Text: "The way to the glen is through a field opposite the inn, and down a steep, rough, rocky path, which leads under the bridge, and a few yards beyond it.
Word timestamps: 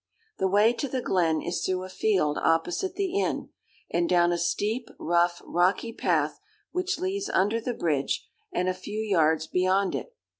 "The 0.39 0.47
way 0.47 0.73
to 0.73 0.87
the 0.87 1.03
glen 1.03 1.43
is 1.43 1.63
through 1.63 1.83
a 1.83 1.87
field 1.89 2.39
opposite 2.41 2.95
the 2.95 3.19
inn, 3.21 3.49
and 3.91 4.09
down 4.09 4.31
a 4.31 4.37
steep, 4.39 4.89
rough, 4.97 5.43
rocky 5.45 5.93
path, 5.93 6.39
which 6.71 6.97
leads 6.97 7.29
under 7.29 7.61
the 7.61 7.75
bridge, 7.75 8.27
and 8.51 8.67
a 8.67 8.73
few 8.73 8.97
yards 8.99 9.45
beyond 9.45 9.93
it. 9.93 10.15